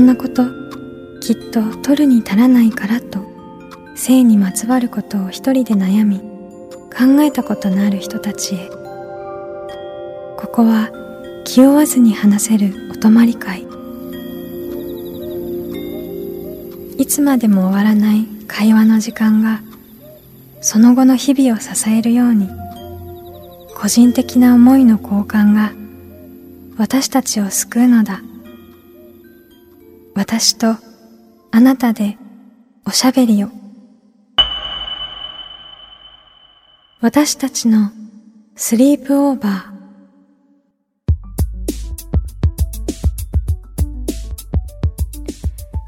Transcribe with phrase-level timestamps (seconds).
[0.00, 0.44] んなこと
[1.20, 3.20] きっと取るに足らないからと
[3.94, 8.68] 性にまつわることを一人で悩み考えたことのある人たちへ。
[10.38, 10.90] ここは
[11.44, 13.66] 気負わずに話せるお泊まり会。
[16.98, 19.60] いつまでも終わらない会話の時間が
[20.60, 22.48] その後の日々を支えるように
[23.74, 25.72] 個人的な思いの交換が
[26.76, 28.22] 私たちを救うのだ。
[30.14, 30.76] 私と
[31.52, 32.18] あなたで
[32.86, 33.48] おしゃべりを
[37.00, 37.90] 私たちの
[38.56, 39.70] スリープオーバー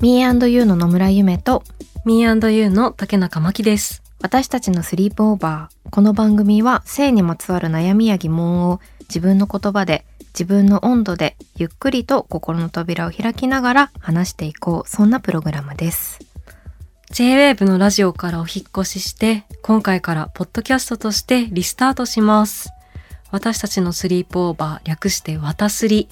[0.01, 1.62] Me&You の野村ゆめと
[2.05, 4.03] Me&You の竹中真希です。
[4.20, 5.91] 私たちのスリープオーバー。
[5.91, 14.89] この番組は性にまつわる悩みや疑問を自分の言葉で自分の温度でゆっくりと心の扉を開きながら話していこう。
[14.89, 16.19] そんなプログラムです。
[17.11, 22.70] J-Wave のラジオからお引っ越しして、今回からポッドキャストとしてリスタートします。
[23.30, 26.08] 私たちのスリープオーバー、略してわたすり。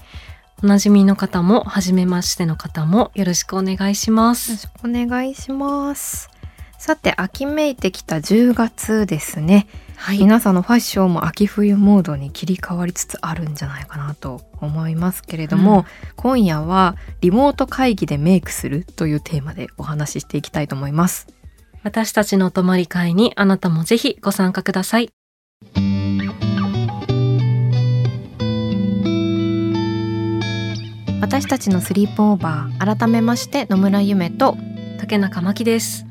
[0.63, 4.57] おなじみの方も、初めましての方もよろしくお願いしまよろす。
[4.59, 6.29] しくお願いします。
[6.79, 9.67] さて、秋めいてきた10月ですね。
[10.01, 10.19] はい。
[10.19, 15.85] 皆さんのファッションも秋冬モードに切り替わりつつあるんじゃないかなと思いますけれども、うん
[16.17, 21.29] 今夜はリモート会議でメイクするというテーマでお話ししていきたいと思います。
[21.83, 25.11] 私たちのお泊まり会にあなたもぜひご参加ください。
[31.21, 34.57] 私たちのスリープオーバー改めまして野村ゆめと
[34.99, 36.10] 竹中真希です。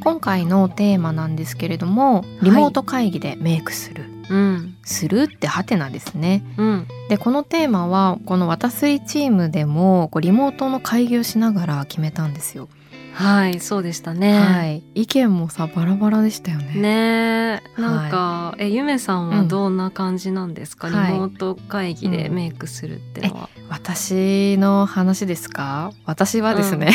[0.00, 4.76] 今回のテーマなんですけれどもリモート会議でメイクする、うん。
[4.84, 6.86] するってハテナですねうん。
[7.08, 12.68] でこのテーマはこの「わたすりチーム」でもこうリモートの会議をしながら決めたんですよ。
[13.16, 14.38] はい、そうでしたね。
[14.38, 16.74] はい、意見もさバラバラでしたよね。
[16.74, 21.12] ねえなんか、えゆめさんはうんどんな感じなんですか、はい。
[21.14, 25.92] リモート会議でメイクするってのは、私の話ですか？
[26.04, 26.92] 私はですね、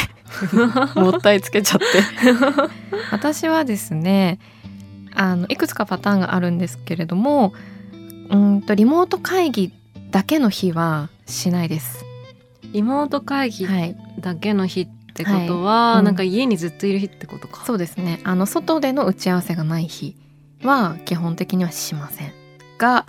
[0.96, 1.86] もったいつけちゃって。
[3.12, 4.38] 私はですね
[5.16, 7.54] あのいくつかパターンがあるんですけれども
[8.30, 9.74] うんとリモート会議
[10.12, 12.06] だけの日はしないです。
[12.74, 16.06] リモート会議はい、だけの日ってことは、はいうん。
[16.06, 17.64] なんか家にずっといる日ってことか。
[17.66, 18.20] そうですね。
[18.24, 20.16] あの外での打ち合わせがない日
[20.64, 22.34] は基本的にはしません。
[22.78, 23.06] が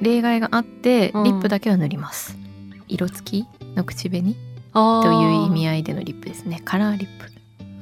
[0.00, 1.24] 例外があってうん。
[1.24, 2.36] リップだけは塗ります、
[2.88, 4.34] 色付きの口紅
[4.72, 6.60] とという意味合いでのリップですね。
[6.64, 7.30] カラーリップ。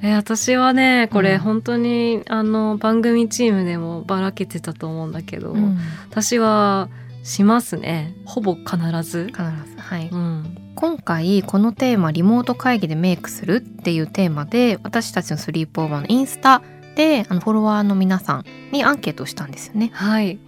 [0.03, 1.39] え私はねこれうん。
[1.41, 5.79] 本当に、あの番組チームでもばらけてたと思うんだけど、うん。
[6.09, 6.89] 私は
[7.23, 8.15] しますね。
[8.25, 9.79] ほぼ必ず、必ず。
[9.79, 16.63] はい、うん、今回このテーマリモート会議でメイクするっていうテーマで私たちのスリープオーバーのインスタ
[16.97, 20.39] であのフォロワーの皆さんにアンケートをしたんですよねはい。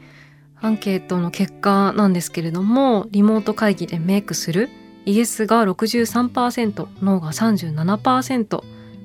[0.62, 4.70] アンケートの結果なんですけれども、リモート会議でメイクする
[5.04, 8.62] イエスが63%、ノーが37%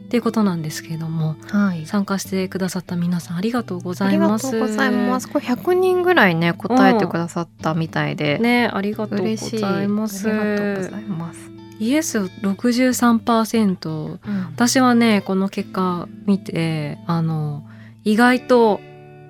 [0.08, 1.86] っていうことなんですけれども、はい。
[1.86, 4.52] 参加してくださった皆さんありがとうごありがざいます。
[4.52, 5.28] とうございます。
[5.28, 10.30] これ100人ぐらいね答えてくださったみたいで、ね、ありがとうご嬉しいざいます。
[10.30, 11.40] ありがとうございます、
[11.80, 14.18] イエス63%。
[14.56, 17.66] 私はね、この結果見て、あの、
[18.06, 18.80] 意外と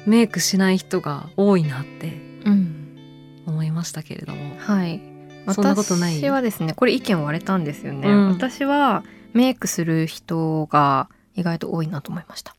[0.06, 2.96] メイクしない人が多いなってうん。
[3.48, 4.56] 思いましたけれども。
[4.60, 5.02] はい。
[5.52, 6.20] そんなことない？
[6.20, 8.30] 私はですねこれ意見割れたんですよね、うん。
[8.30, 12.56] 私はメイクする人が意外と多いなと思いました。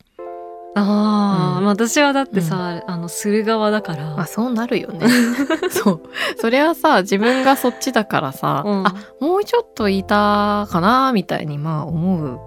[0.75, 1.63] ああ、うん。
[1.63, 5.07] まあ私はだってさ、あのする側だから、あそうなるよね。
[5.69, 6.01] そう。
[6.37, 8.87] それはさ自分がそっちだからさ、うん。
[8.87, 12.39] あもうちょっといたかなみたいにまあ思う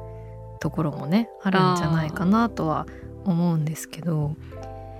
[0.60, 2.86] ところもねあるんじゃないかなとは
[3.24, 4.36] 思うんですけど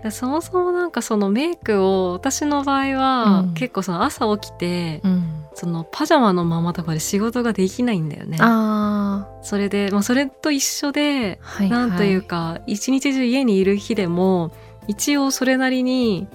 [0.03, 3.55] でそもそもなんかそのメイクを私の場合は、うん。
[3.55, 5.43] 結構その朝起きて、うん。
[5.55, 8.39] そのパジャマのままとかで仕事ができないんだよね。
[8.41, 14.53] あそれで、まあ、それと一緒で、ーはい、なんというかか一日中家にいる日でも
[14.89, 16.27] 一応それなりに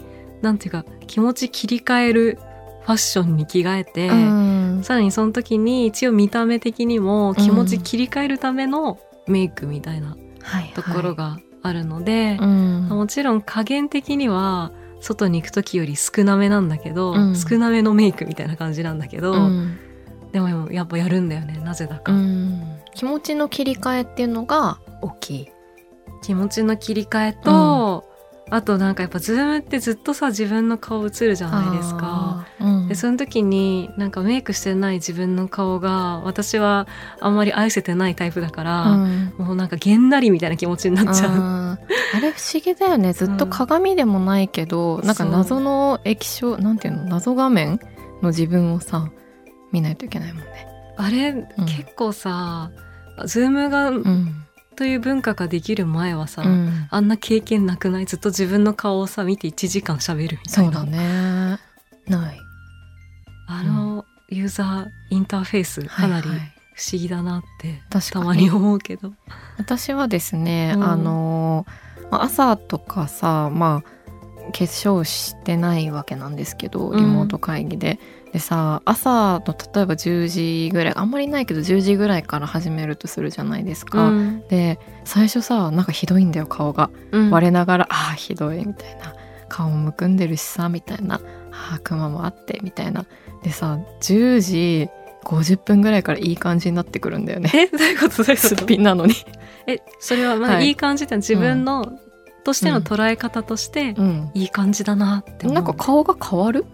[0.42, 2.38] なんていうか気持ち切り替える
[2.84, 4.82] ファッションに着替えて、うん。
[4.84, 10.72] さらにその時に一応見た目的にも気持ち切り替えるためのメイクみたいなはい。
[10.76, 12.88] ところがあるので、うん。
[12.90, 17.36] もちろん加減的には外に行く時より少なめなんだけど、うん。
[17.36, 19.78] 少なめのメイクみたいな感じなんだけど、うん。
[20.32, 22.80] でもやっぱやるんだよねなぜだか、うん。
[22.94, 25.48] 気持ちの切り替えっていうのが大きい。
[26.24, 28.04] 気持ちの切り替えと、
[28.50, 32.27] あとなんかやっぱズームってずっとさ自分の顔映るじゃないですか。
[32.88, 36.88] でその時になんかメイクしてない自分の顔が私は
[37.20, 39.34] あんまり愛せてないタイプだから、うん。
[39.38, 41.32] もうなんかげんなりみたいな気持ちになっちゃう。
[41.32, 43.14] あれ不思議だよね。
[43.14, 47.80] ずっと鏡でもないけど、なんか謎の液晶なんていうの謎画面
[48.24, 49.12] の自分をさ
[49.72, 50.68] 見ないといけないもんね。
[50.98, 52.72] あれ、結構さ
[53.26, 54.44] ズームがうん。
[54.76, 56.88] という文化ができる前はさ、うん。
[56.92, 58.06] あんな経験なくない？
[58.06, 60.80] ずっと自分の顔をさ見て1時間喋るみたいうな。
[60.82, 61.60] そだね。
[62.08, 62.40] ない
[63.48, 66.38] あのユーザーインターフェースかなりはい。
[66.38, 68.26] はい不思議だなって確かに。
[68.26, 69.12] たまに思うけど。
[69.58, 70.84] 私はですね、うん。
[70.84, 71.66] あの
[72.12, 76.98] まあ朝とかさまあ化粧してないわけなんですけどうん。
[76.98, 78.00] リモート会議で、
[78.32, 84.48] でさ朝の例えば10時ぐらいあんまりないけど10時ぐらいから始めるとするじゃないですか、うん。
[84.48, 86.92] で最初さなんかひどいんだよ顔が。
[87.12, 87.32] うん。
[87.32, 89.16] 我ながら、ああひどいみたいな
[89.58, 91.20] 顔もむくんでるしさみたいな。
[91.52, 93.06] ああクマもあってみたいな。
[93.44, 94.90] でさ10時
[95.24, 97.50] 50分ぐらいからいい感じになってくるんだよね。
[97.54, 98.24] えどういうこと？
[98.24, 99.16] どういうすっぴんなのに。
[99.66, 100.68] えそれはまあはい。
[100.68, 101.92] いい感じって自分の、
[102.44, 104.32] としての捉え方として、うん。
[104.36, 106.66] いい感じだなってなんか顔が変わる？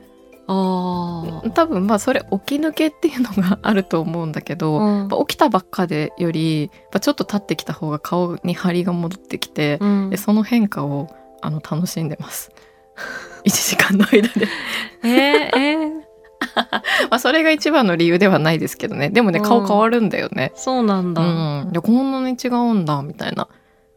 [0.48, 1.50] あー。
[1.52, 5.10] 多分まあそれ起き抜けっていうのがあると思うんだけど、うん。
[5.26, 6.70] 起きたばっかでより
[7.00, 10.10] ちょっと経ってきた方が顔に張りが戻ってきて、うん。
[10.10, 11.10] でその変化を
[11.42, 12.52] あの楽しんでます
[13.46, 14.48] 1時間の間で。
[15.04, 15.92] えー、えー、
[17.10, 19.10] まあそれが一番の理由ではないですけどね。
[19.10, 19.46] でもねうん。
[19.46, 20.52] 顔変わるんだよね。
[20.56, 21.72] そうなんだ、うん。
[21.72, 23.48] でこんなに違うんだみたいな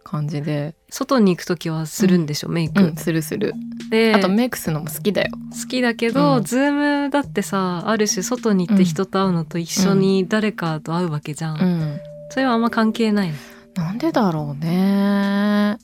[0.04, 3.54] 感じで、外に行く時はするんでしょ、メイク、うん、するする。
[3.90, 5.30] であとメイクするのも好きだよ。
[5.50, 6.44] 好きだけど、うん。
[6.44, 12.00] ズームだってさある種外に行って人と会うのと一緒に誰かと会うわけじゃん、うん。
[12.30, 13.34] それはあんま関係ないの。
[13.74, 15.76] なんでだろうね。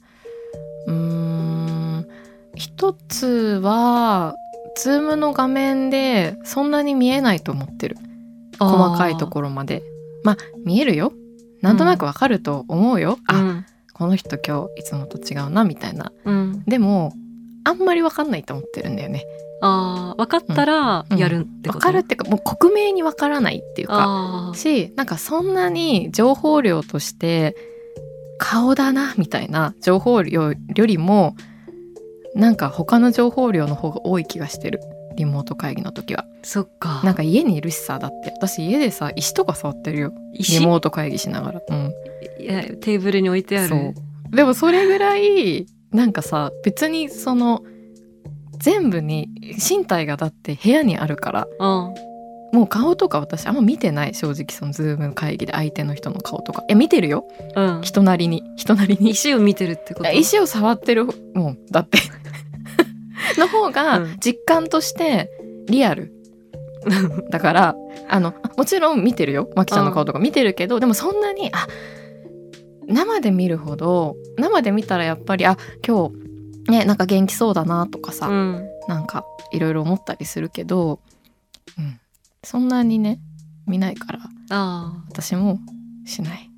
[0.87, 2.07] うーん
[2.63, 3.27] 一つ
[3.61, 4.37] は
[4.77, 7.97] ズームの画面でそんなに見えないと思ってる。
[8.61, 9.83] 細かいところまで。
[10.23, 11.13] まあ見えるよ。
[11.61, 13.67] なんとなくわかると思うよ、うん。
[13.93, 16.13] この人今日いつもと違うなみたいな。
[16.25, 17.13] うん、でも
[17.65, 19.25] あんまりわかんないと思ってるんだよね。
[19.61, 21.19] あー分かったらうん。
[21.19, 24.53] やるってこと、わかるっていうかもう克明にわからないっていうか。
[24.55, 27.57] しなんかそんなに情報量として
[28.39, 30.57] 顔だなみたいな情報量よ
[30.87, 31.35] りも
[32.35, 34.81] なんか他の情報量の方が多い気がしてる。
[35.15, 36.25] リモート会議の時は。
[36.43, 37.03] そっか。
[37.05, 38.31] なんか家にいるしさだって。
[38.31, 40.13] 私家でさ石とか触ってるよ。
[40.33, 40.61] 石？
[40.61, 41.61] リモート会議しながら。
[41.69, 41.93] うん。
[42.41, 43.69] いやテーブルに置いてある。
[43.69, 43.95] そう。
[44.35, 47.63] でもそれぐらいなんかさ別にその
[48.59, 49.29] 全部に
[49.71, 51.95] 身体がだって部屋にあるからうん。
[52.55, 56.63] もう顔とか私あんま見てない正直そのズーム会議で相手の人の顔とか。
[56.63, 57.29] いや見てるよ。
[57.55, 57.83] うん。
[57.83, 58.43] 人なりに。
[58.57, 59.11] 人なりに。
[59.11, 60.11] 石を見てるってこと？
[60.11, 61.59] 石を触ってるもん。
[61.71, 61.99] だって
[63.39, 64.17] の方がうん。
[64.19, 65.31] 実感として
[65.67, 66.13] リアル。
[67.31, 67.77] だから
[68.09, 69.51] あのもちろん見てるよ。
[69.55, 70.19] マキちゃんの顔とか。
[70.19, 71.67] 見てるけどでもそんなにあ
[72.87, 75.57] 生で見るほど生で見たらやっぱりあ
[75.87, 76.11] 今
[76.67, 78.69] 日ねなんか元気そうだなとかさ、うん。
[78.89, 80.99] なんかいろいろ思ったりするけど、
[81.79, 82.01] うん、
[82.43, 83.21] そんなにね
[83.67, 84.19] 見ないから
[84.51, 85.59] あ私も
[86.05, 86.52] しない。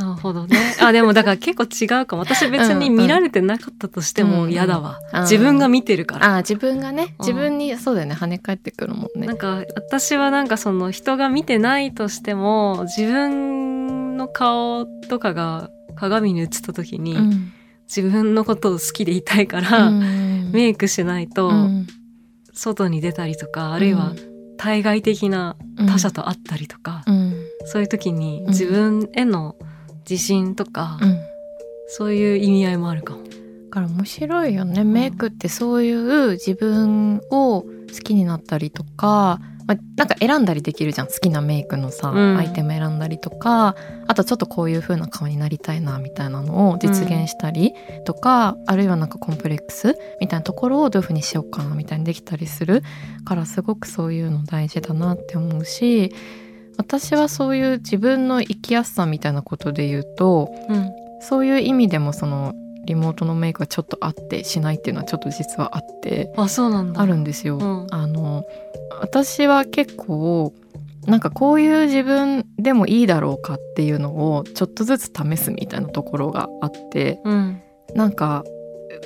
[0.00, 0.56] あなるほどね。
[0.80, 2.22] あでもだから結構違うかも。
[2.22, 6.36] 私別に見られてなかったとしても嫌だわ、うん自分が見てるから。
[6.36, 9.26] あー自分がねうん自分にそうだよね跳ね返ってくるもんね。
[9.26, 17.52] なんか私はなんかその人が見てないとしても自分の顔とかが鏡に映った時に、うん。
[17.94, 21.86] 自分のことを好きでいたいから、うんメイクしないとうん。
[22.52, 24.12] 外に出たりとか、あるいは
[24.58, 25.56] 対外的な
[25.88, 27.34] 他者と会ったりとか、うん。
[27.66, 28.46] そういう時にん。
[28.48, 29.56] 自分への
[30.08, 31.18] 自信とか、うん。
[31.88, 33.24] そういう意味合いもあるかも。
[33.24, 33.30] だ
[33.70, 34.84] から面白いよね。
[34.84, 37.66] メイクってそういう自分を好
[38.02, 41.06] きになったりとか、まあ、なんか選んだりできるじゃん。
[41.06, 42.36] 好きなメイクのさ、うん。
[42.36, 43.76] アイテム選んだりとか。
[44.08, 52.82] あとちょっとこういう風な顔になりたいなみたいなのを実現したりとか、あるいはなんかコンプレックスみたいなところをどういう風にしようかなみたいにできたりする
[53.24, 56.12] からすごくそういうの大事だなって思うし
[56.80, 60.90] 私はそういう自分の生きやすさみたいなことで言うとうん。
[61.20, 62.54] そういう意味でもその
[62.86, 67.00] リモートのメイクがちょっとあってしないっていうのはちょっと実はあってあそうなんだ。
[67.02, 67.58] あるんですよ。
[67.58, 67.86] うん。
[67.90, 68.44] あの
[69.00, 70.54] 私は結構
[71.06, 77.60] なんかこういう自分でもいいだろうかっていうのをちょっとずつ試すみたいなところがあってうん。
[77.94, 78.44] なんか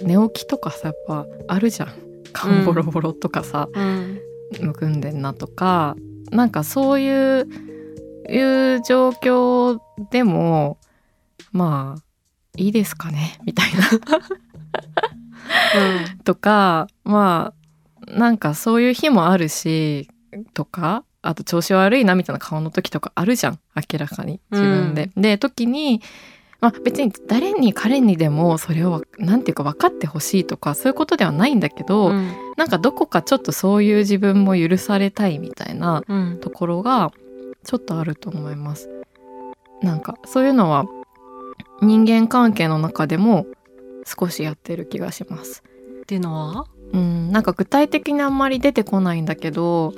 [0.02, 1.92] 寝起きとかさやっぱあるじゃん。
[2.32, 4.20] 顔 ボロボロとかさ、うん。
[4.60, 5.96] むくんでんなとか
[6.30, 7.48] なんかそういう
[8.28, 9.78] いう状況
[10.10, 10.78] でも
[11.52, 12.02] まあ
[12.56, 13.90] いいですかねみたいな。
[16.24, 17.52] とかま
[18.06, 20.08] あなんかそういう日もあるし
[20.54, 25.10] とかあと調子悪いなみたいな顔の時とかあるじゃん明らかに自分で。
[25.16, 26.02] で時に
[26.64, 36.02] まあ、別に誰に彼にでもそれを何て言うか分かってほしいとかそういうことではないんだけど、うん、なんかどこかちょっとそういう自分も許されたいみたいな
[36.40, 37.12] ところが
[37.64, 38.88] ちょっとあると思います。
[39.82, 40.86] なんかそういうのは
[41.82, 43.44] 人間関係の中でも
[44.06, 45.62] 少しやってる気がします。
[46.00, 46.64] っていうのは？
[46.94, 49.92] うんなんか具体的にあんまり出てこないんだけど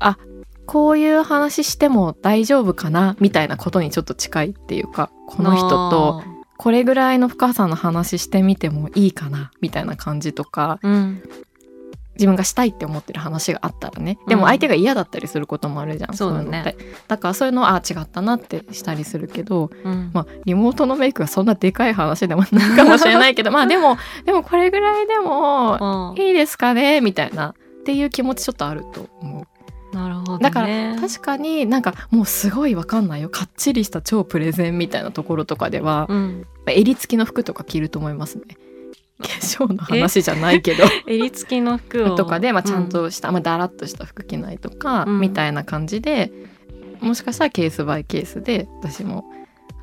[0.00, 0.18] あ
[0.66, 6.22] こういう話しても大丈夫かなみたいなことにちょっと近いっていうかこの人と
[6.56, 11.22] これぐらいの深さの話してみてもいいかなみたいな感じとか、うん、
[12.14, 14.18] 自分がしたいって思ってる話があったらね。
[14.28, 16.76] でも相手が嫌だったりすることもあるじゃん、うん、そうだね
[17.08, 27.54] だからそういうのはあ違ったなってしたりするけど、うん、まあリモートのメイクがそんなでかい話でもないかもしれないけどまあでも でもこれぐらいでもいいですかねみたいなっ
[27.84, 29.46] ていう気持ちちょっとあると思う。
[29.94, 33.30] なるほど、ね、だから確かになんかもうすごいわかんないよ。
[33.30, 38.44] かっちりした超プレゼンみたいなところとかでは、うん、襟付きの服とか着ると思いますね。
[39.18, 40.84] 化粧の話じゃないけど。
[41.06, 46.32] 襟付きの服とかで、まあ、ちゃんとした、うん、まあ、だらっとした服着ないとか、うん、みたいな感じで
[47.00, 49.24] もしかしたらケースバイケースで私も、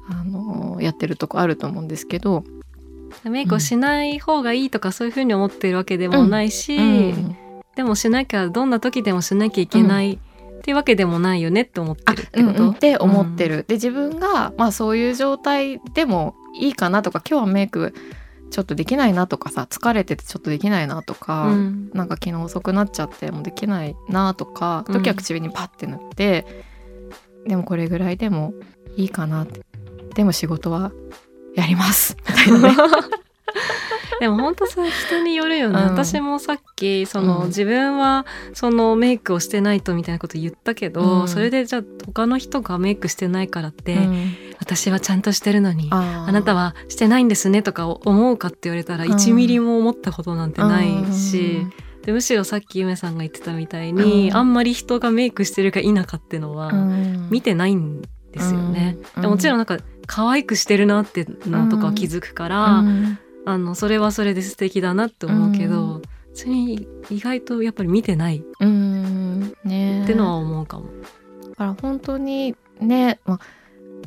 [0.10, 2.44] あのー、やってるとこあると思うんですけど。
[3.26, 7.38] メイクをしない方がいいとかそういうふうに思ってるわけでもないし、うん
[7.76, 17.94] でもしなきゃどんな時でもしなきゃいけない、っていうわけでもないよねって思ってるってこと、うんうん、って思ってる、で自分が、まあ、そういう状態でもいいかなとか今日はメイク
[18.52, 26.46] ちょっとできないなとかさ疲れててちょっとできないなとか、うん、なんか昨日遅くなっちゃってもうできないなとか時は口紅パッて塗って、
[27.44, 28.54] うん、でもこれぐらいでも
[28.98, 29.62] いいかなって。
[30.14, 30.92] でも仕事は
[31.56, 32.18] やります。
[32.28, 32.76] みたいなね
[34.20, 43.98] でも本当それ人によるよね、うん、私もさっきその、うん、自分はそのメイクをしてないとみたいなこと言ったけど、うん、それでじゃあ他の人がメイクしてないからって、
[44.60, 51.66] 私はちゃんとしてるのにあなたはしてないんですねとか思うかって言われたら1ミリも思ったことなんてないし。
[52.04, 56.72] でむしろさっきゆめさんが言ってたみたいに、あんまり人がメイクしてるか否かっていうのは
[57.30, 58.98] 見てないんですよね。
[59.20, 59.78] でもちろんなんか
[60.08, 62.84] 可愛くしてるなってのとか気づくから、
[63.46, 66.02] あのそれはそれで素敵だなって思うけど、うん、
[66.34, 69.54] それに意外とやっぱり見てないうん。
[69.64, 70.04] ね。
[70.04, 70.86] ってのは思うかも。
[71.50, 73.40] だから本当にね、まあ、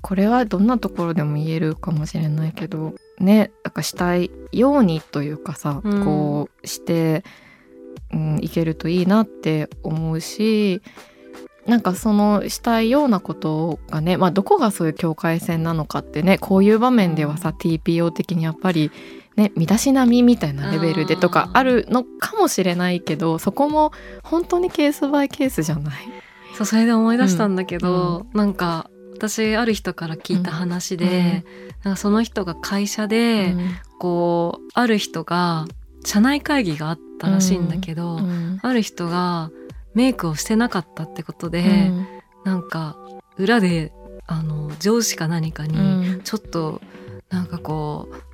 [0.03, 7.25] これはどんなところでも言えるかもしれないけどねなんかしたいようにというかさ、うん、こうして、
[8.13, 10.83] うん、いけるといいなって思うし
[11.67, 18.91] なんかそのしたいようなことがね、まあ、どこがそういう境界線なのかってねこういう場面ではさ TPO 的にやっぱり
[19.37, 25.95] ね、身だしなみみたいなレベルでとかあるのかもしれないけどそこも本当にケースバイケースじゃない。
[26.55, 31.13] そうそれで思い出したんだけど、うん、なんか私ある人から聞いた話で、うん、
[31.83, 35.67] なんかその人が会社で、うん、こうある人が
[36.05, 38.21] 社内会議があったらしいんだけど、
[38.63, 39.51] ある人が
[39.95, 42.07] メイクをしてなかったってことで、うん、
[42.45, 42.97] なんか
[43.37, 43.93] 裏で
[44.27, 46.81] あの上司か何かにちょっと
[47.31, 48.34] なんかこう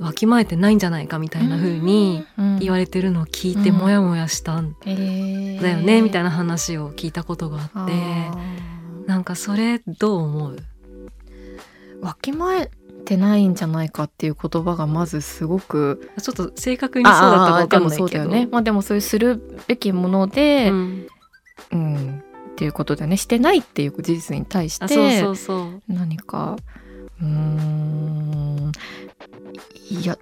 [0.00, 2.24] わきまえてないんじゃないかみたいな風に
[2.58, 7.92] 言われてるのを聞いてモヤモヤしたんだよねみたいな話を聞いたことがあって
[9.06, 10.56] なんかそれどう思う？
[12.00, 12.70] わきまえ
[13.04, 18.24] てないんじゃないかっていう言葉がまずすごくちょっと正確にそうだったか分かんないけど。
[18.26, 18.48] ね。
[18.50, 21.06] まあでもそういうするべきもので、うん、
[21.72, 23.16] うん、っていうことでね。
[23.16, 24.86] してないっていう事実に対して
[25.88, 26.58] 何かう
[27.26, 28.72] ん。
[29.90, 30.18] いや、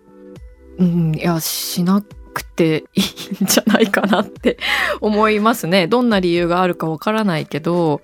[0.79, 2.03] うん、いや、しな
[2.33, 3.01] くてい
[3.41, 4.59] いんじゃないかなって
[5.01, 5.87] 思いますね。
[5.89, 8.01] どんな理由があるかわからないけど、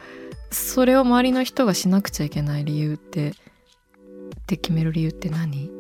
[0.51, 3.35] それを周りの人がしなくちゃいけない理由って、っ
[4.47, 5.71] て決める理由って何？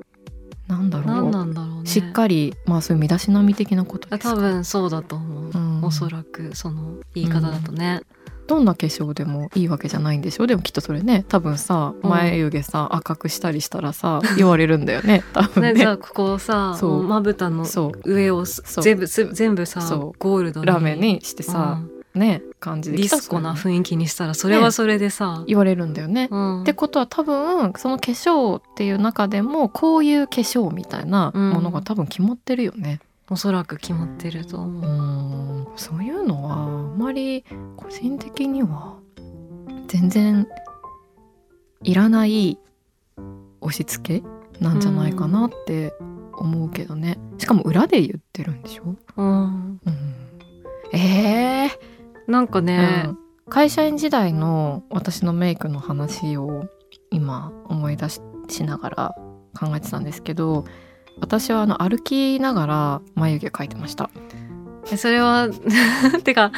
[0.66, 1.06] なんだろう。
[1.06, 4.30] 何なんだろう、ね、しっかりまあそういう身だしなみ的なことですか？
[4.30, 8.13] 多分そうだと思う、うん、おそらくその言い方だとね、うん
[8.46, 10.46] どんな化粧でもいいわけじゃないんでしょ？
[10.46, 15.22] でもきっとそれね多分さ眉毛さ、うん、赤くしたりしたらさ言われるんだよ ね。
[15.32, 15.74] 多分ね。
[15.74, 17.64] じゃあここさまぶたの
[18.04, 19.80] 上を全部全部さ
[20.18, 21.80] ゴールドラメにしてさ、
[22.14, 26.28] うん、ね感じでディスコな雰囲気にしたらそれはそれでさ、ね、言われるんだよね。
[26.30, 33.00] うん、ってことは多分その化粧っていう中でもこういう化粧みたいなものが多分決まってるよね。
[33.30, 35.72] おそらく決まってると思う。
[35.74, 36.66] うそういうのはあ
[36.96, 37.44] まり
[37.76, 38.98] 個人的には
[39.88, 40.46] 全然
[41.82, 42.58] いらない
[43.60, 44.26] 押し付け
[44.60, 45.94] なんじゃないかなって
[46.32, 51.70] 思うけどね、しかも裏で言ってるんでしょ、うん、うん、
[52.26, 53.18] なんかね、うん。
[53.48, 56.64] 会社員時代の私のメイクの話を
[57.10, 59.14] 今思い出ししながら
[59.58, 60.64] 考えてたんですけど
[61.20, 64.10] 私はあの歩きながら眉毛描いてました。
[64.92, 65.48] えそれは
[66.24, 66.52] てか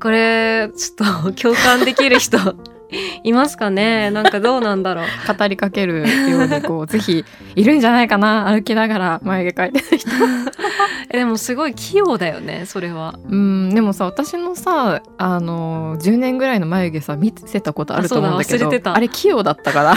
[0.00, 2.38] これちょっと共感できる人
[3.24, 4.10] いますかね？
[4.10, 5.04] なんかどうなんだろう？
[5.36, 7.24] 語りかけるようにこうぜひ
[7.56, 8.46] いるんじゃないかな？
[8.48, 10.10] 歩きながら眉毛描いてる人。
[11.10, 13.18] えでもすごい器用だよねそれは。
[13.28, 18.94] うんでもさ私のさあの10年ぐらいの眉毛さ見せたことあると思うんだけどあれてた。
[18.94, 19.92] あれ器用だったから。
[19.92, 19.96] あ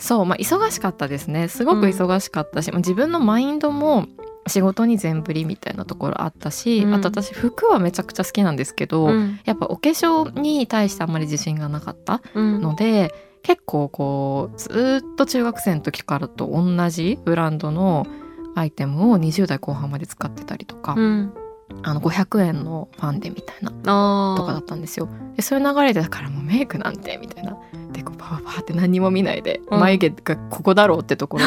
[0.00, 1.48] そうまあ忙しかったですね。
[1.48, 4.06] すごく忙しかったし、まあ自分のマインドも
[4.46, 6.94] 仕事に全振りみたいなところあったし、うん。
[6.94, 9.38] あと私服はめちゃくちゃ好きなんですけど、うん。
[9.44, 12.60] やっぱお化粧に対してあんまり自信がなかったうん。
[12.60, 18.06] ので結構こうずーっと中学生の時からと同じブランドの
[18.54, 21.34] アイテムを20代後半まで使ってたりとか、うん
[21.82, 25.08] あの500円のファンデみたいなあとかだったんですよ。
[25.36, 27.56] でそういう流れでだからもうメイクなんてみたいな。
[27.92, 29.80] でこうパパパって何にも見ないで、うん。
[29.80, 31.44] 眉毛がここだろうってところ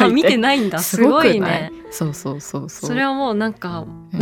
[0.00, 0.78] で 見てないんだ。
[0.78, 1.40] すごい？
[1.40, 1.72] ね。
[1.90, 2.88] そうそうそうそう。
[2.88, 4.20] それはもうなんかうん。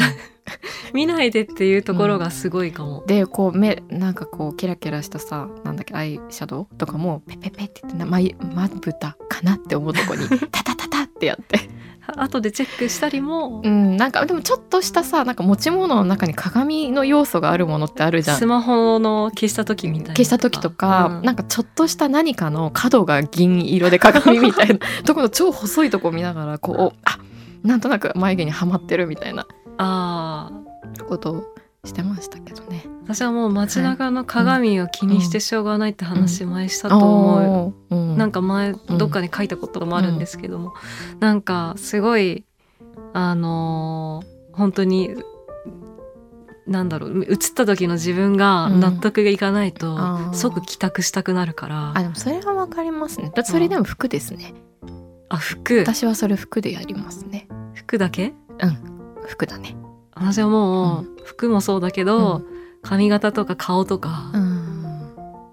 [0.92, 11.71] 見ないでっていうところがすごいかも、でこう目なんかこうキラキラしたさなんだっけアイシャドウとかもペペペって言ってまぶたかなって思うとこに タタタタってやって
[12.17, 13.97] 後でチェックしたりも、うん。
[13.97, 18.38] なんかでもちょっとしたさなんか持ち物の中に鏡の要素があるものってあるじゃん。
[18.38, 21.25] スマホの消した時みたいな消した時とか、うん。
[21.25, 24.79] なんかちょっとした何かの角が銀色で鏡みたいな。
[25.05, 27.19] ところ超細いとこ見ながらこうあ
[27.62, 29.47] なんとなく眉毛にはまってるみたいな。
[29.79, 31.45] ああことを
[31.85, 32.85] してましたけどね。
[33.05, 40.75] 私はもう街中の鏡を気にしてしょうがないって話前したと思う、う、うん、なんか前どっかに書いたこともあるんですけども、
[41.21, 42.45] なんかすごい
[43.12, 45.14] あのー本当に
[46.67, 50.35] なんだろう映った時の自分が納得がいかないと、あー。
[50.35, 51.92] 即帰宅したくなるから。
[51.96, 53.33] あでもそれはわかりますね。
[53.35, 54.55] だそれでも服ですね。
[55.29, 55.79] あ服。
[55.79, 57.49] 私はそれ服でやりますね。
[57.75, 58.35] 服だけ？
[59.27, 59.77] 服だね。
[60.14, 62.42] 私はもう、服もそうだけど、
[62.83, 64.50] 髪型とか顔とか、うん。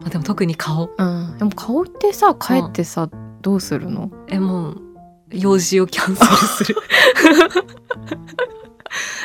[0.08, 0.90] あでも特に顔。
[0.98, 1.38] うん。
[1.38, 3.10] でも顔ってさ帰ってさ、
[3.42, 4.12] どうするの？
[4.28, 4.82] えもう
[5.32, 6.76] 用事をキャンセルする。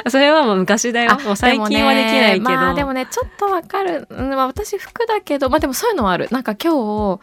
[0.11, 1.17] それはもう昔だよ。
[1.25, 6.29] もう最近はできないけど、でもねまあでもねちょっとわかる、うんまあ、私服だけどまあでもそういうのはある。
[6.31, 7.21] なんか今日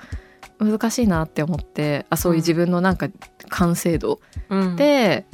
[0.59, 3.09] 難しいなって思ってあそういう自分のなんか
[3.49, 4.21] 完成度。
[4.49, 5.25] うん、で、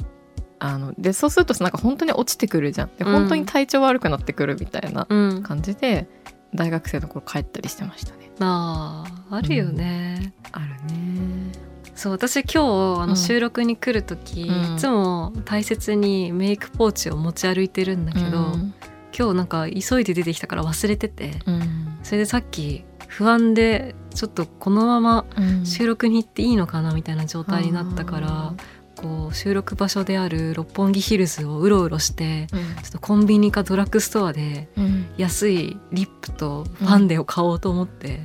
[0.58, 2.88] あのでそうするとなんか本当に落ちてくるじゃん。
[2.96, 3.12] でうん。
[3.12, 6.08] 本当に体調悪くなってくるみたいなうん、感じで、
[6.54, 8.30] 大学生の頃帰ったりしてましたね。
[8.40, 11.52] あーあるよね、あるね。
[11.94, 12.62] そう私今日あ
[13.04, 14.76] うんの収録に来る時、うん。
[14.76, 18.74] いつも大切にメイクポーチを持ち歩いてるんだけど、うん。
[19.18, 21.98] 今日なんか急いで出てきたから忘れててうん。
[22.02, 25.64] それでさっき不安でちょっとこのままうん。
[25.66, 28.54] 収録に行っていいのかなみたいな状態になったから、
[28.96, 32.60] こう収録場所である六本木ヒルズをうろうろしてうん。
[32.82, 35.06] ちょっとコンビニかドラッグストアでうん。
[35.16, 38.22] 安いリップとファンデを買おうと思って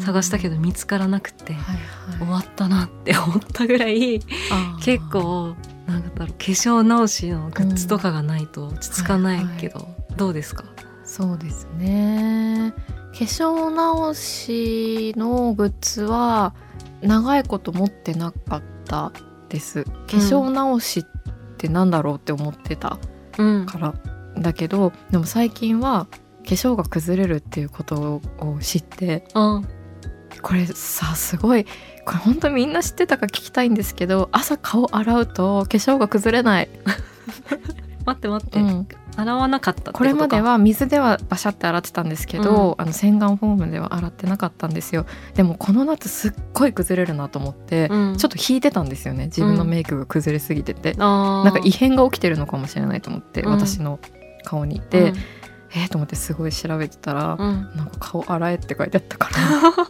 [0.00, 1.76] 探したけど見つからなくてはい
[2.18, 2.30] 終はい。
[2.34, 4.20] わったなって思ったぐらい
[4.82, 5.54] 結構
[5.86, 10.64] なんだろう化粧直しのグッズとかがないと落ち着かないけど、どうですか？
[11.04, 12.72] そうですね。
[13.12, 16.54] 化粧直しのグッズは
[17.02, 19.12] 長いこと持ってなかった
[19.52, 19.84] です。
[19.84, 22.98] 化粧直しってなんだろうって思ってた
[23.38, 23.66] うん。
[23.66, 23.94] から、
[24.38, 29.60] だけどでも最近は化粧が崩れるっていうことを知ってあ
[30.40, 31.64] これさすごい
[32.04, 36.68] これ本当みんな知ってたか聞きたいんですけど朝顔洗うと化粧が崩れない、
[38.04, 45.06] 待って待って、うん、洗わなかったこれまでは水ではバシャって洗ってたんですけど、あの洗顔フォームでは洗ってなかったんですよ。
[45.34, 48.16] でもこの夏すっごい崩れるなと思って、うん。
[48.16, 49.26] ちょっと引いてたんですよね。
[49.26, 51.44] 自分のメイクが崩れすぎてて、あー。
[51.44, 53.52] なんか異変が起きてるのかもしれないと思って、うん。
[53.52, 53.98] 私の
[54.44, 55.12] 顔にで、
[55.74, 57.76] えー、と思ってすごい調べてたら、うんうん。
[57.76, 59.30] なんか顔洗えって書いてあったか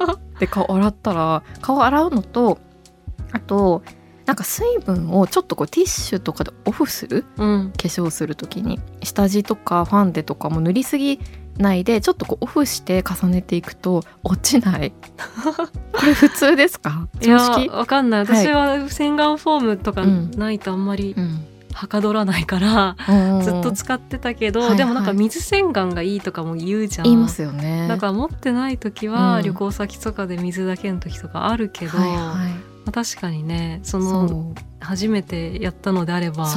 [0.07, 0.18] ら。
[0.38, 2.59] で顔洗ったら顔洗うのと
[3.31, 3.83] あと
[4.33, 7.27] なんか水分をちょっとこうティッシュとかでオフする？
[7.37, 7.73] うん。
[7.77, 8.81] 化粧する時に。
[9.03, 11.21] 下地とかファンデとかも塗りすぎ
[11.59, 14.95] ないでちょっとこうオフして重ねていくと落ちない。
[15.92, 17.09] これ普通ですか？
[17.21, 17.37] いや
[17.73, 18.25] わかんない。
[18.25, 18.47] はい。
[18.47, 20.31] 私は洗顔フォームとかうん。
[20.31, 21.45] ないとあんまりうん。
[21.75, 22.97] はかどらないから、
[23.42, 24.79] ずっと使ってたけど、はいはい。
[24.79, 27.05] でもなんか水洗顔がいいとかも言うじゃん。
[27.05, 27.87] 言いますよね。
[27.87, 29.42] だから持ってない時はうん。
[29.42, 34.73] 旅行先とかで水だけの時とかあるけど、はいはい確かにねそそのう。
[34.81, 36.49] 初めてやったのであれば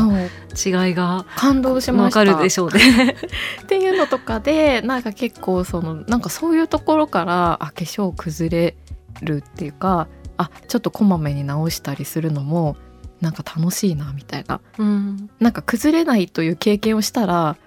[0.54, 2.26] 違いが感動しまわした。
[2.26, 3.16] かるでしょうね。
[3.62, 8.76] っていうのとかでなんか結構そのなんかそういうところからあ化粧崩れ
[9.22, 10.08] るっていうか
[10.38, 12.76] あちょっとこまめに直したりするのも
[13.22, 14.60] なんか楽しいなみたいな。
[14.78, 17.58] うん、なんか崩れないという経験をしたら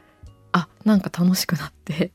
[0.52, 2.12] あなんか楽しくなって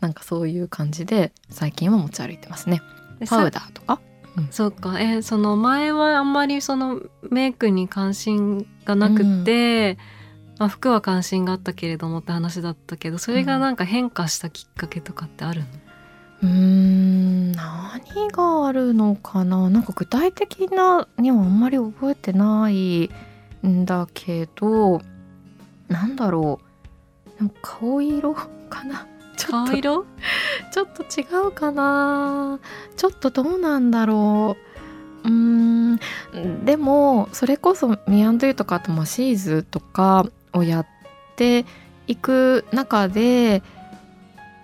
[0.00, 2.80] なんかそういう感じで最近は持ち歩いてますね。
[3.28, 4.00] パウダーとか？
[4.50, 5.00] そうか。
[5.00, 9.96] えその前はあんまりそのメイクに関心がなくって、
[10.58, 15.66] まあ、服は関心があったけれどもって話だったけどそれがなんか変化したきっかけとかってあるの、
[16.42, 17.52] うーん。
[17.52, 19.70] 何があるのかな？
[19.70, 23.10] なんか具体的なにはあんまり覚えてない
[23.66, 25.00] んだけど
[25.88, 26.60] なんだろ
[27.36, 27.38] う。
[27.38, 28.48] でも顔色か
[28.84, 29.06] な？
[29.36, 30.04] ちょっと顔色？
[30.72, 32.58] ちょっと違うかな。
[32.96, 34.56] ちょっとどうなんだろ
[35.24, 35.28] う。
[35.28, 35.98] うーん。
[36.64, 40.86] でもそれこそミアンドゥとかあとまあシーズとかをやっ
[41.36, 41.64] て
[42.06, 43.62] いく中で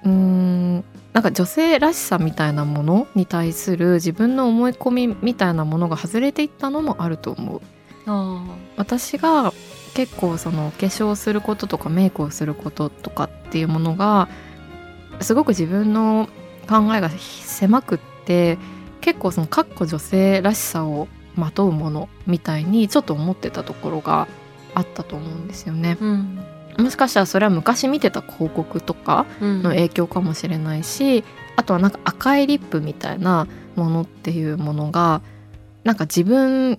[0.04, 0.84] うーん。
[1.12, 7.60] なんか女性らしさみたいなものに対する自分の思い込みみたいなものが外れていったのもあると思う。
[8.06, 8.44] あ。
[8.76, 9.52] 私が
[9.94, 14.28] 結構その化粧することとかメイクをすることとかっていうものが
[15.20, 16.28] すごく自分の
[16.68, 18.58] 考えが狭くって
[19.00, 24.28] 結構そのかっこ女性らしさをまとうものみたいにちょっと思ってたところが
[24.74, 25.96] あったと思うんですよね。
[26.00, 26.38] うん。
[26.78, 29.62] もしかしたらそれは昔見てた広告とかうん。
[29.62, 31.24] の影響かもしれないし
[31.56, 35.22] あとはなんか赤いリップみたいなものっていうものが
[35.84, 36.78] なんか自分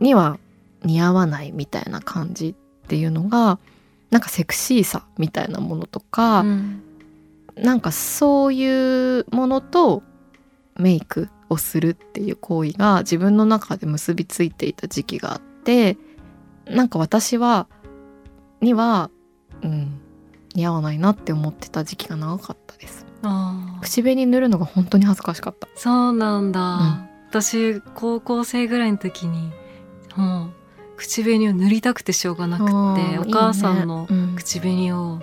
[0.00, 0.38] には
[0.84, 3.58] 似合わないみたいな感じっていうのが
[4.10, 6.82] なんかセクシーさみたいなものとか、うん
[7.56, 10.02] なんかそういうものと
[10.76, 15.96] メイクをするっていう行為が自分の中で結びついていた時期があって
[16.66, 17.68] なんか私は
[18.60, 19.10] には、
[19.62, 20.00] うん、
[20.54, 23.06] 似合わないなって思ってた時期が長かったです。
[23.80, 25.68] 口紅塗るのが本当に恥ずかしかった。
[25.74, 27.08] そうなんだ、ん。
[27.28, 29.52] 私高校生ぐらいの時に
[30.16, 30.50] もう
[30.96, 34.36] 口紅を塗りたくてしょうがなくてお母さんのいいねうん。
[34.36, 35.20] 口紅を、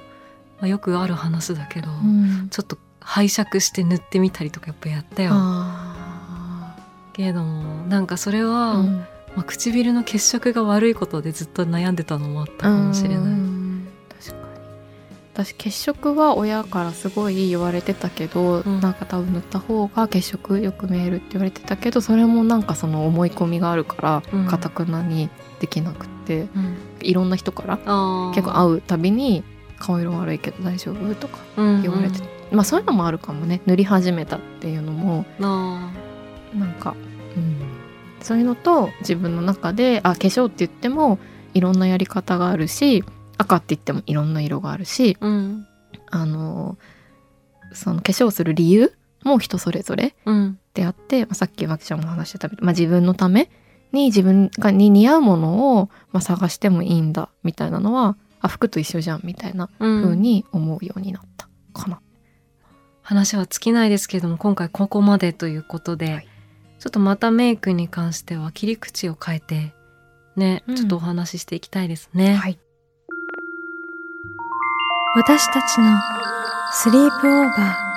[0.60, 2.48] まあ、よくある話だけど、うん。
[2.50, 5.32] ちょっと拝借して塗ってみたりとかやっぱやったよ。
[5.34, 6.76] あ
[7.14, 8.98] けれどもなんかそれーは、うん。
[9.36, 13.34] まあ、唇の血色が悪いことでずっと悩んでたのもあったかもしれうない。
[13.34, 13.88] ん。
[14.20, 14.40] 確かに。
[15.46, 18.80] 私血色は親からすごい言われてたけど、うん。
[18.82, 24.48] なんか多分塗った方が血色よく見えるって言われてたけどそれもなんかその思い込みがあるからうん。
[24.48, 26.78] かたくなにできなくて、うん。
[27.02, 27.78] いろんな人から
[28.34, 29.44] 結構会うたびに
[29.80, 32.20] 「顔色悪いけど大丈夫?」とかうん言われて、
[32.52, 33.62] まあそういうのもあるかもね。
[33.66, 35.26] 塗り始めたっていうのも。
[35.42, 35.92] あ。
[36.54, 36.96] なんか、
[37.36, 37.62] うん、
[38.22, 41.20] そういうのと自分の中であ化粧って言っても
[41.54, 43.04] いろんなやり方があるし
[43.38, 45.68] 赤って言ってもいろんな色があるしーうん。
[46.10, 46.78] あの
[47.74, 48.92] その化粧する理由
[49.24, 50.58] も人それぞれうん。
[50.74, 53.50] であって、まあ、さっき脇ちゃんも話してた、まあ、自分のため
[53.92, 60.04] に自分がに似合うものを、まあ、探してもいいんだみたいなのはあ服と一緒じゃんみたいなうん。
[60.04, 62.00] 風に思うようになったかな。
[63.02, 66.28] 話は尽きないですけれども今回ここまでということで、はい。
[66.80, 69.74] ちょっとまたメイクに関しては切り口を変えて
[70.36, 70.76] ね、うん。
[70.76, 72.36] ちょっとお話ししていきたいですね。
[72.36, 72.60] はい、
[75.16, 76.00] 私たちの
[76.72, 77.89] スリープオーバー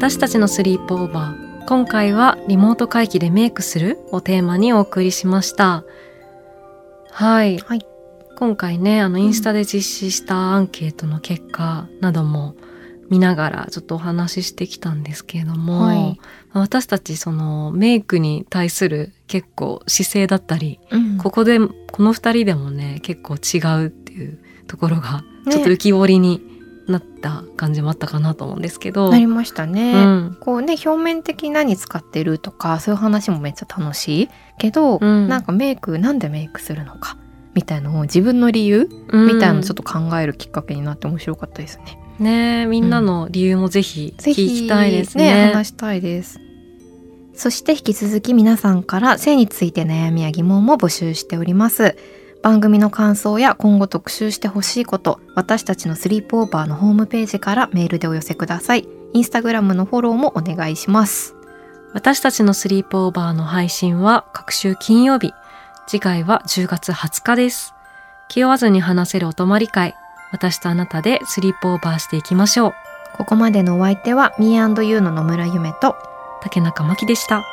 [0.00, 1.66] 私たちのスリープオーバー。
[1.66, 5.84] 今回はリモート会議でメイクするをテーマにお送りしました。
[7.10, 7.86] はい、はい。
[8.38, 12.56] 今回ねあのインスタで実施したアンケートの結果なども
[13.10, 16.20] 見ながらちょっとお話ししてきたんですけれども、はい。
[16.54, 21.18] 私たちそのメイクに対する結構姿勢だったりうん。
[21.18, 25.52] ここでこの二人でもね結構違うっていうところがね。
[25.52, 26.40] ちょっと浮き彫りに
[26.90, 29.92] なった感じもあったかなと思うんですけど、なりましたね。
[29.94, 37.16] うんこうね表面的何使ってるとかそういう話もめっちゃ楽しいけど、うんなんかメイクなんでメイクするのか
[37.54, 41.98] みたいのを自分の理由うんみたいなのをちょっと考えるきっかけになって面白かったですね。
[42.18, 45.52] ねみんなの理由もぜひ聞きたいですね。
[45.52, 46.40] 話したいです。
[47.34, 51.96] そして引き続き皆さんから性について悩みや疑問も募集しております。
[52.42, 58.88] 番組の感想や今後特集してほしいこと、私たちのスリープオーバーのホームページからメールでお寄せください。
[59.12, 61.34] インスタグラムのフォローもお願いします。
[61.92, 65.32] 私たちのスリープオーバーの配信は各週金曜日。
[65.86, 67.74] 次回は10月20日です。
[68.30, 69.94] 気負わずに話せるお泊まり会
[70.30, 72.74] 私とあなたでスリープオーバーしていきましょう
[73.16, 75.96] ここまでのお相手は Me&You の野村夢と
[76.40, 77.44] 竹中真希でした